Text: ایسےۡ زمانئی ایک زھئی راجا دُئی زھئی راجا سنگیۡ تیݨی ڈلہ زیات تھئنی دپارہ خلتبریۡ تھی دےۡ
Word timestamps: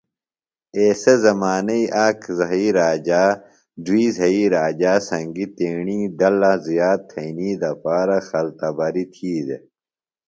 ایسےۡ 0.77 1.19
زمانئی 1.25 1.83
ایک 2.01 2.19
زھئی 2.39 2.67
راجا 2.79 3.23
دُئی 3.85 4.05
زھئی 4.17 4.43
راجا 4.55 4.93
سنگیۡ 5.07 5.51
تیݨی 5.55 5.99
ڈلہ 6.17 6.53
زیات 6.65 7.01
تھئنی 7.09 7.49
دپارہ 7.61 8.17
خلتبریۡ 8.29 9.09
تھی 9.13 9.31
دےۡ 9.47 9.63